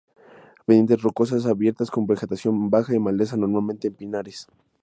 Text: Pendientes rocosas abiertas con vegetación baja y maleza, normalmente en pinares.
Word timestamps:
Pendientes 0.65 1.03
rocosas 1.03 1.45
abiertas 1.45 1.91
con 1.91 2.07
vegetación 2.07 2.71
baja 2.71 2.95
y 2.95 2.99
maleza, 2.99 3.37
normalmente 3.37 3.89
en 3.89 3.93
pinares. 3.93 4.47